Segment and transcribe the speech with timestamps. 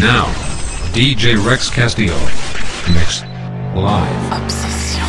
[0.00, 0.26] Now,
[0.92, 2.14] DJ Rex Castillo.
[2.94, 3.24] Mix.
[3.74, 4.32] Live.
[4.32, 5.02] Obsession.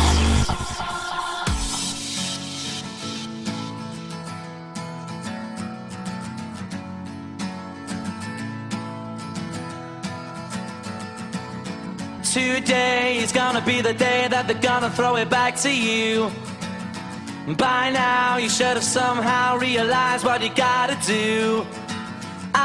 [12.24, 16.32] Today is gonna be the day that they're gonna throw it back to you.
[17.56, 21.64] By now, you should have somehow realized what you gotta do.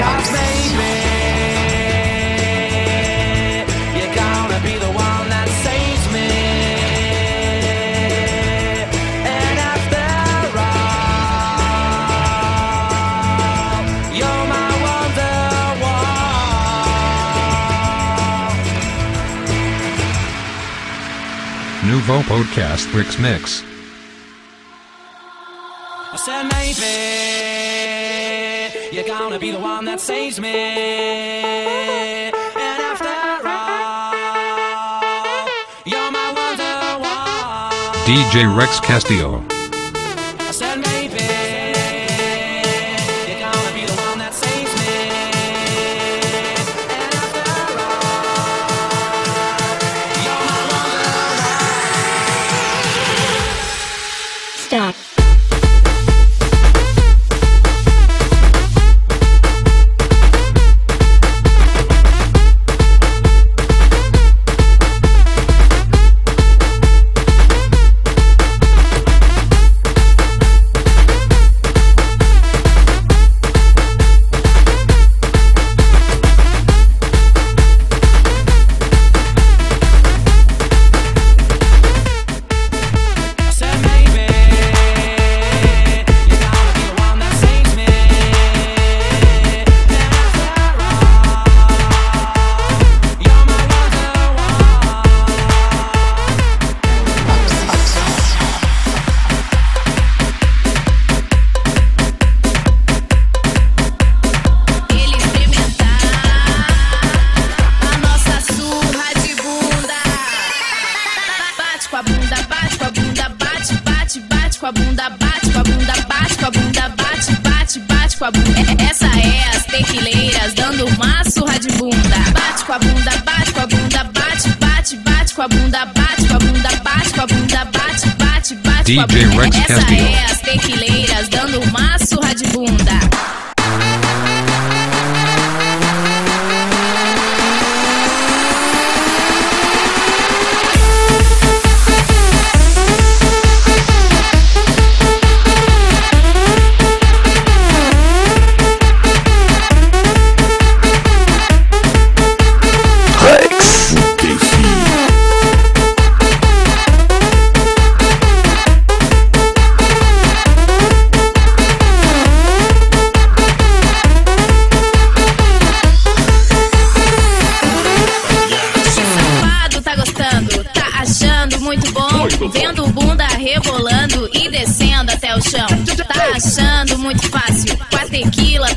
[0.00, 0.92] Cause maybe
[3.98, 6.30] you're gonna be the one that saves me.
[9.36, 10.08] And after
[13.60, 13.80] all,
[14.18, 16.10] you're my wonderwall.
[21.88, 23.62] Nouveau podcast Bricks Mix.
[26.12, 27.09] I said maybe
[29.30, 30.48] gonna be the one that saves me.
[30.48, 32.34] And
[32.82, 33.06] after
[33.46, 34.10] all,
[35.84, 37.70] you're my wonderwall.
[38.06, 39.59] DJ Rex Castillo.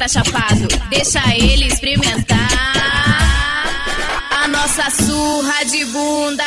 [0.03, 0.67] Tá chapado.
[0.89, 2.49] Deixa ele experimentar
[4.31, 6.43] a nossa surra de bunda.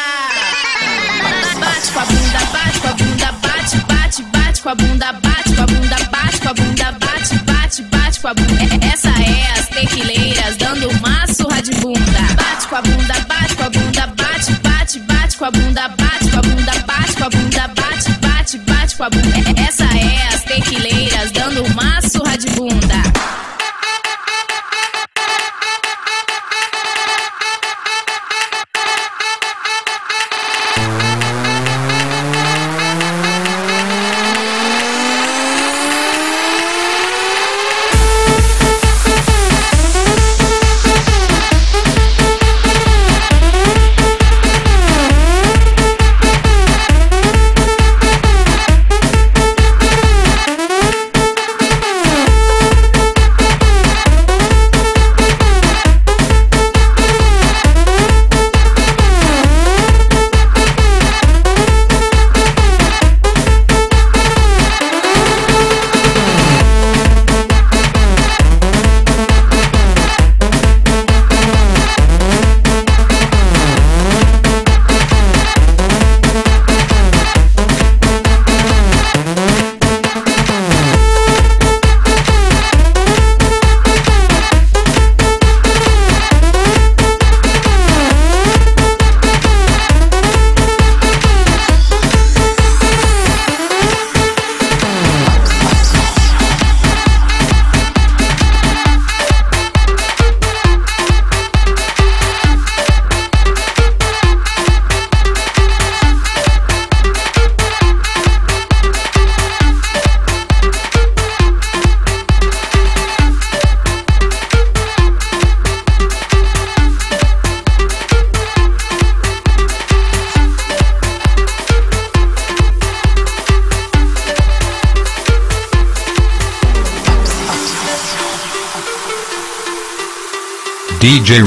[1.58, 5.54] Bate com a bunda, bate com a bunda, bate, bate, bate com a bunda, bate
[5.54, 8.86] com a bunda, bate com a bunda, bate, bate, bate com a bunda.
[8.92, 12.20] Essa é as tequileiras dando uma surra de bunda.
[12.36, 16.30] Bate com a bunda, bate com a bunda, bate, bate, bate com a bunda, bate
[16.30, 19.60] com a bunda, bate com a bunda, bate, bate, bate com a bunda.
[19.66, 20.05] Essa é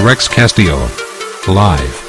[0.04, 0.78] Rex Castillo.
[1.48, 2.06] Live.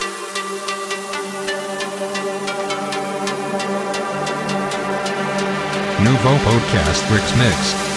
[6.01, 7.90] Nouveau Podcast Bricks Mix.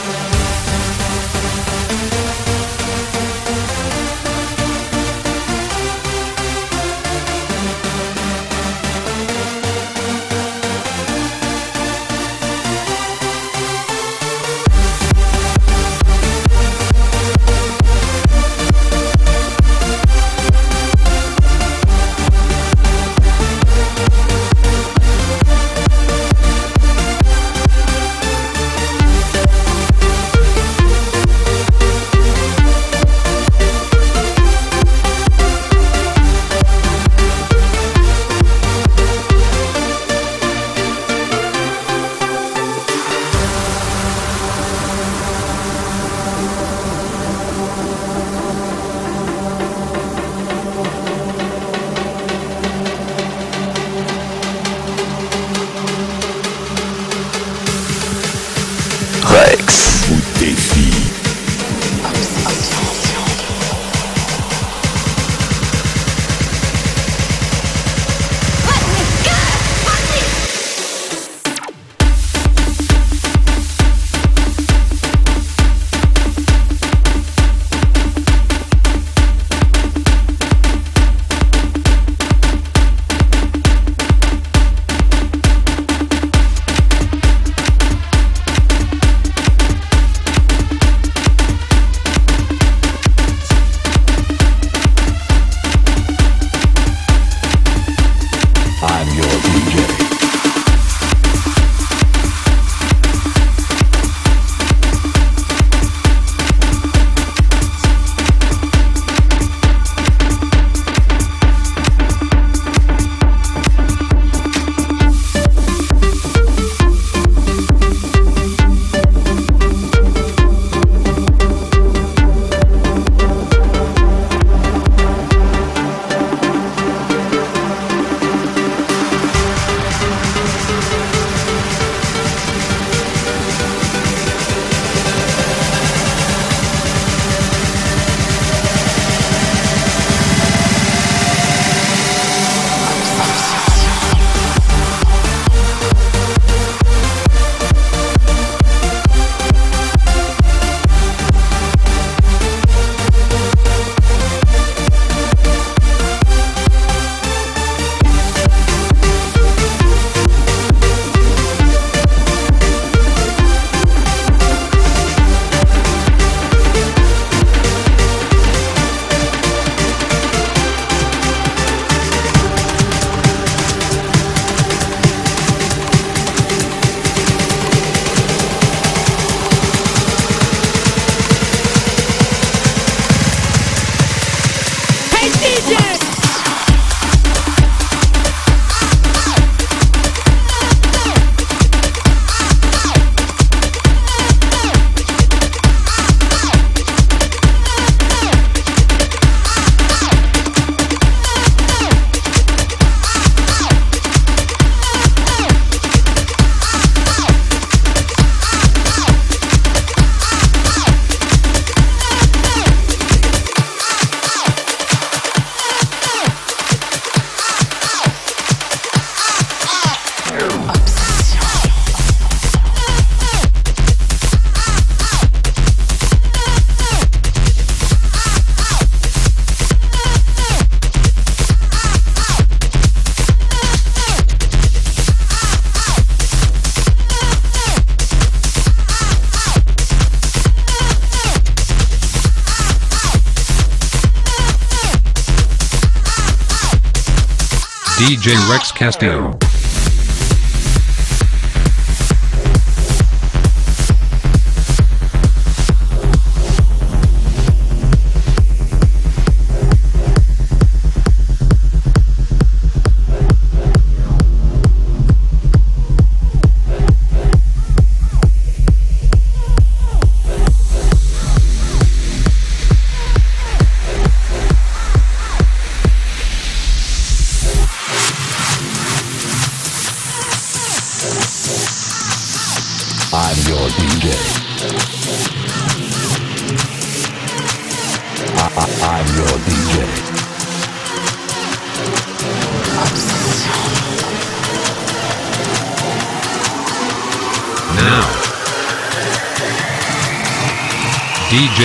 [248.23, 249.43] DJ Rex Castillo.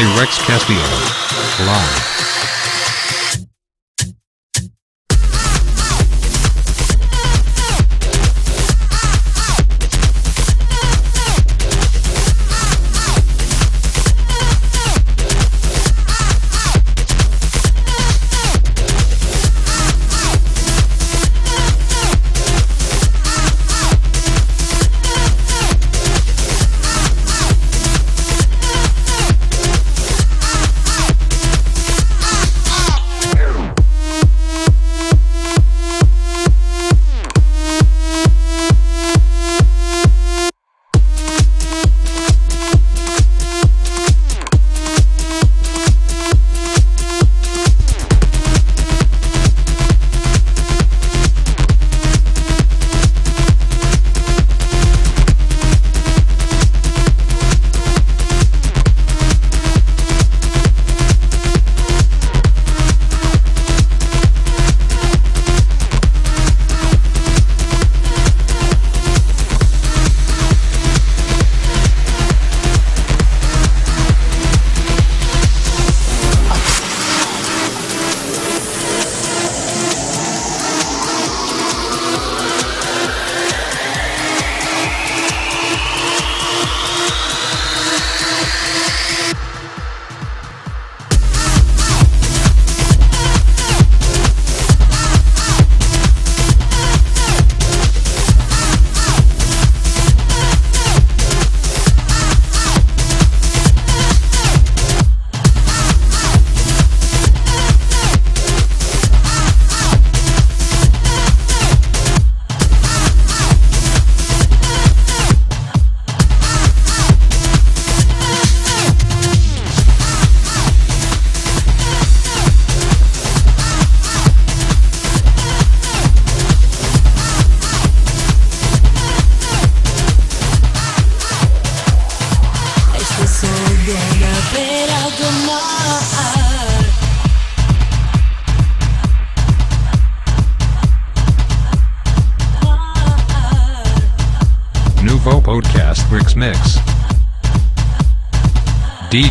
[0.06, 0.78] Rex Castillo.
[1.66, 2.27] Live.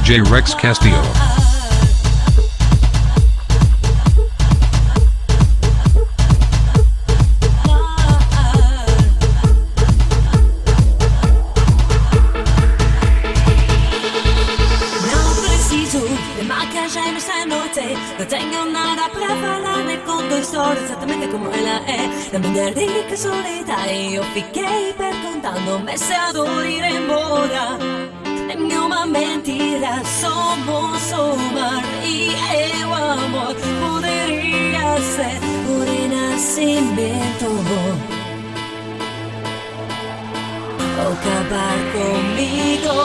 [0.08, 0.97] DJ Rex Castillo.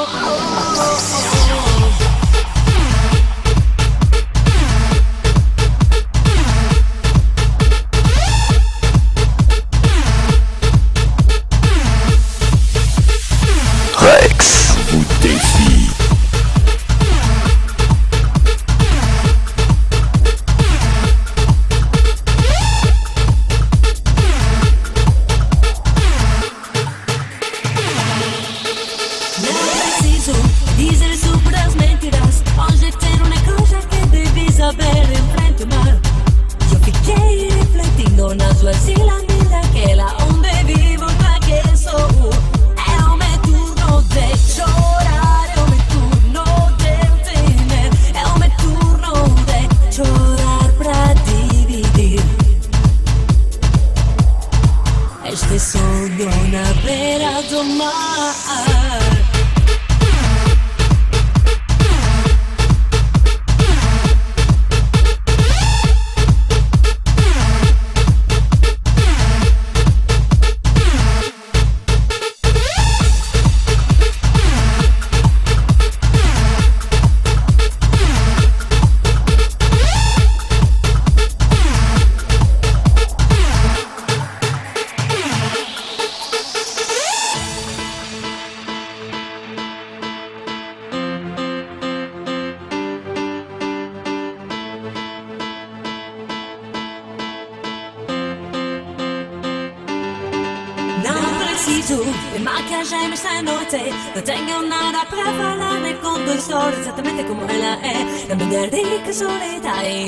[0.07, 0.42] Comigo Rex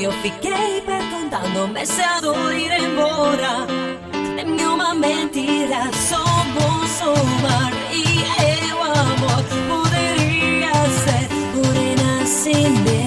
[0.05, 3.67] io fiquei perguntando-me se a dor irá embora
[4.37, 8.21] Nenhuma mentira Só bom somar E
[8.69, 13.04] eu amor Poderia ser o renascimento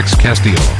[0.00, 0.79] Rex Castillo.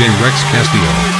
[0.00, 1.19] DJ Rex Castillo.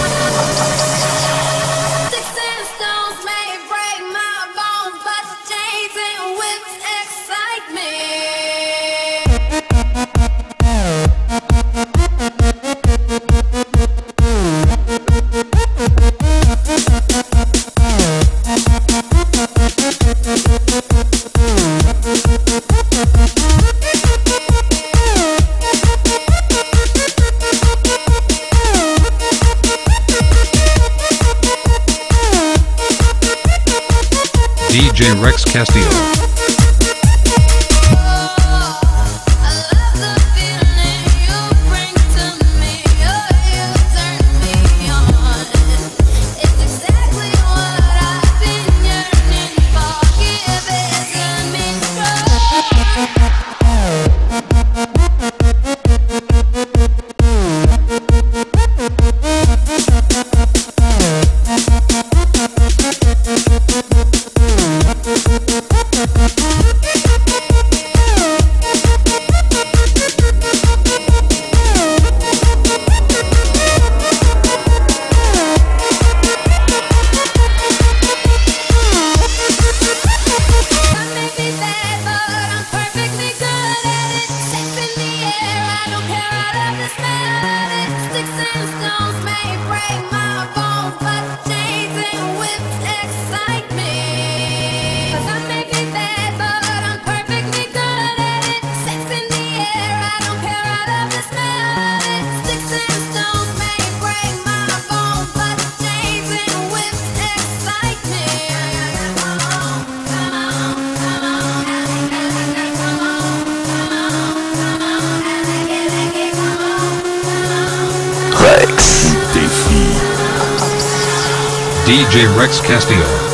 [122.11, 123.30] DJ Rex Castillo.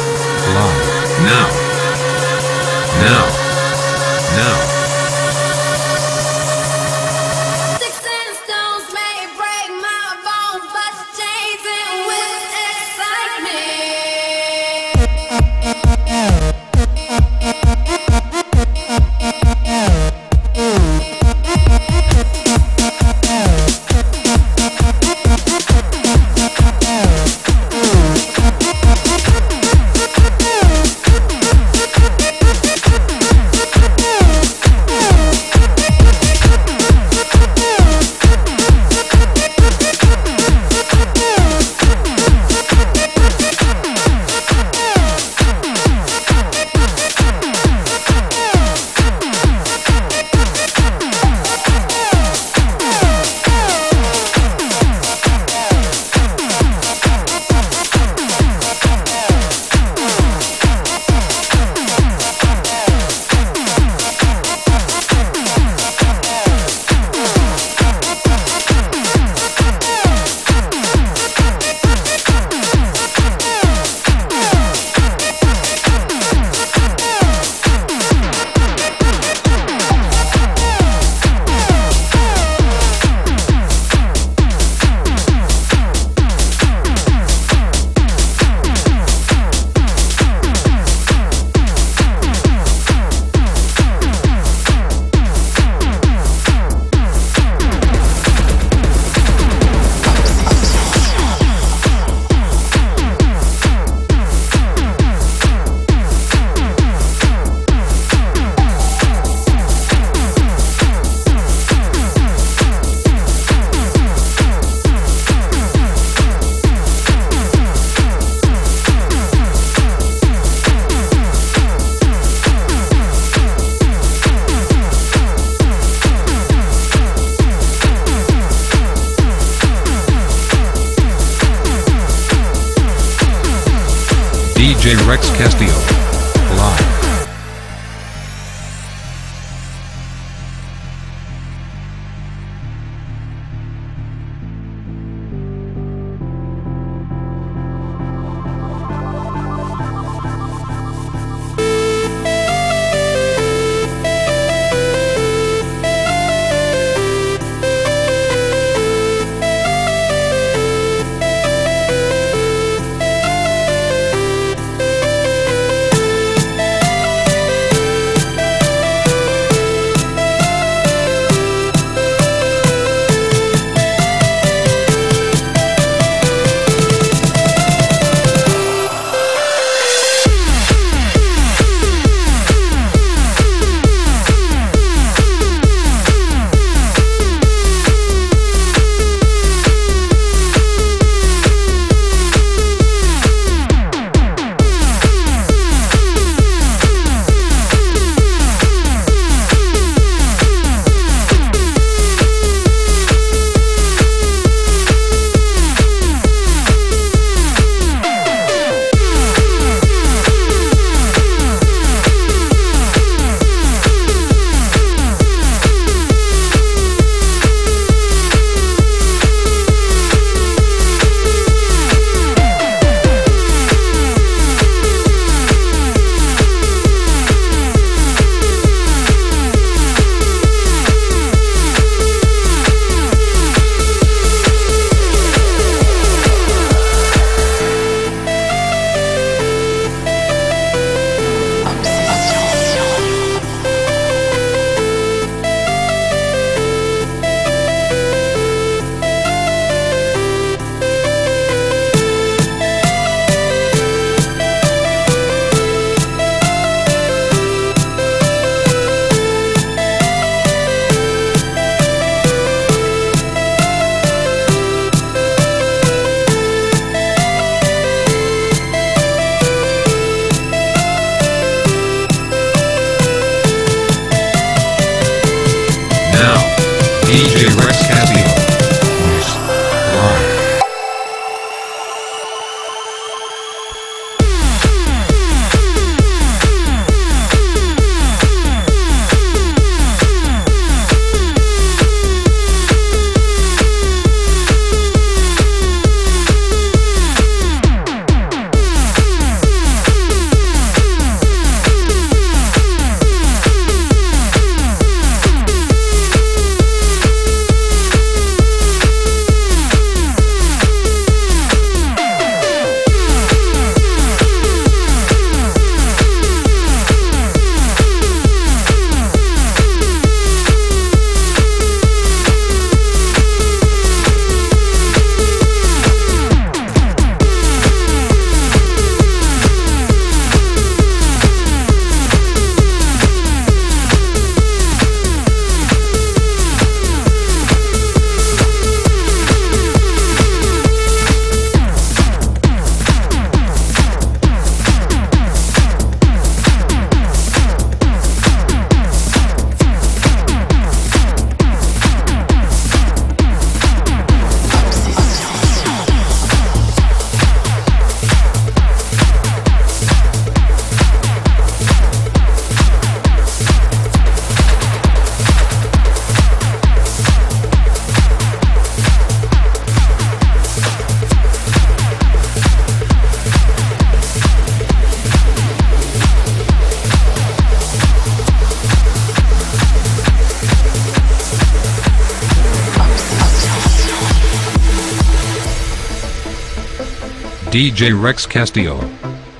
[387.67, 388.79] DJ Rex Castillo.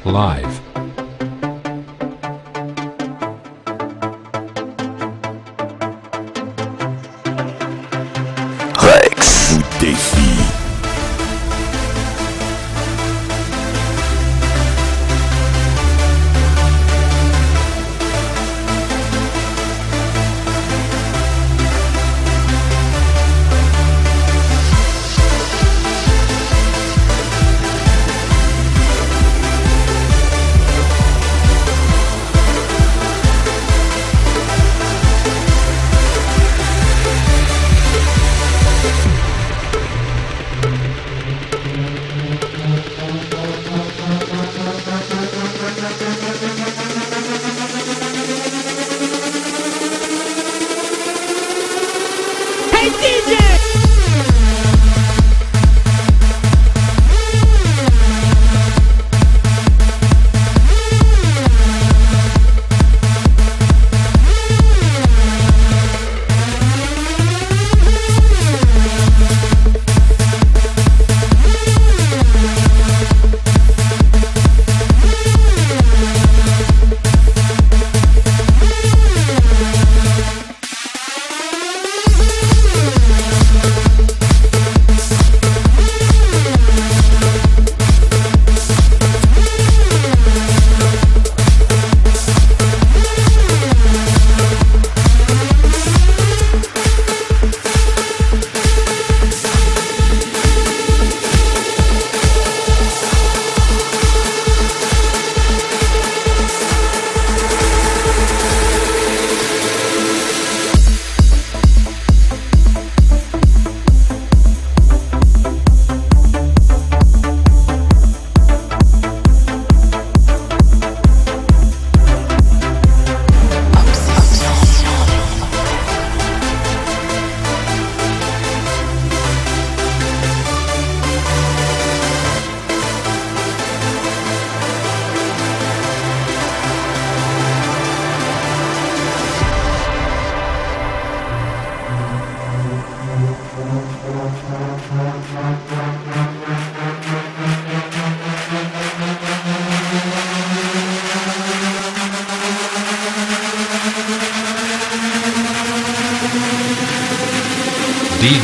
[0.03, 0.59] Live.
[8.83, 9.53] Rex.
[9.53, 10.66] O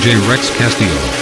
[0.04, 1.13] DJ Rex Castillo.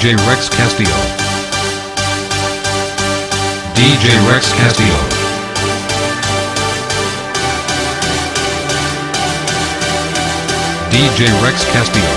[0.00, 0.96] DJ Rex Castillo.
[3.74, 4.96] DJ Rex Castillo.
[10.88, 12.14] DJ Rex Castillo.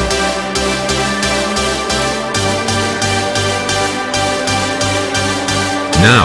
[5.99, 6.23] Now,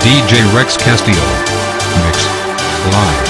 [0.00, 1.22] DJ Rex Castillo.
[2.02, 2.26] Mix.
[2.92, 3.29] Live.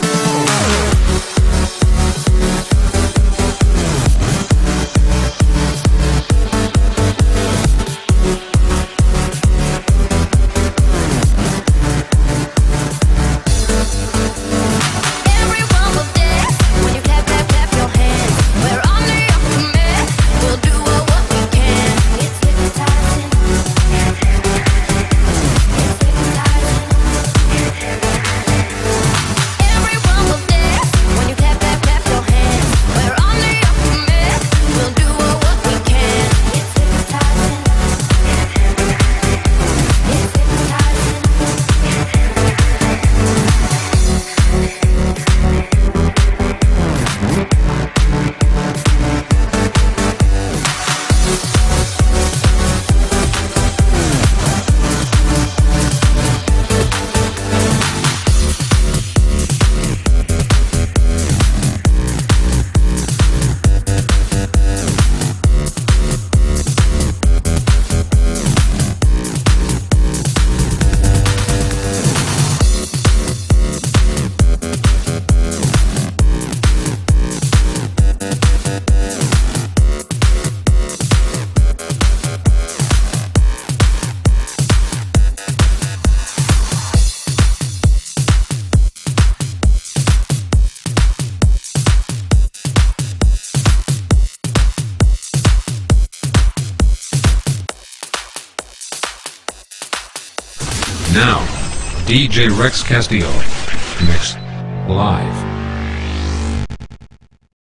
[102.61, 103.60] Rex Castillo.